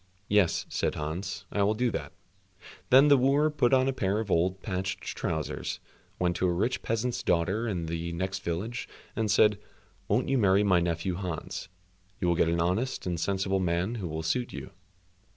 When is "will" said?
1.61-1.75, 12.27-12.33, 14.07-14.23